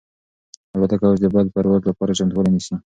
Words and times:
الوتکه 0.73 1.05
اوس 1.07 1.19
د 1.21 1.25
بل 1.33 1.45
پرواز 1.55 1.81
لپاره 1.89 2.17
چمتووالی 2.19 2.51
نیسي. 2.55 2.75